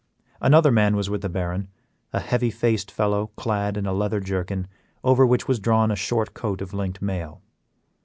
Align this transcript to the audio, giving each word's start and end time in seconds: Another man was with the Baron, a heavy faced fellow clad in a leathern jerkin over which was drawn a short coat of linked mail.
Another 0.41 0.71
man 0.71 0.95
was 0.95 1.11
with 1.11 1.21
the 1.21 1.29
Baron, 1.29 1.67
a 2.11 2.19
heavy 2.19 2.49
faced 2.49 2.89
fellow 2.89 3.27
clad 3.35 3.77
in 3.77 3.85
a 3.85 3.93
leathern 3.93 4.23
jerkin 4.23 4.67
over 5.03 5.27
which 5.27 5.47
was 5.47 5.59
drawn 5.59 5.91
a 5.91 5.95
short 5.95 6.33
coat 6.33 6.59
of 6.59 6.73
linked 6.73 7.03
mail. 7.03 7.43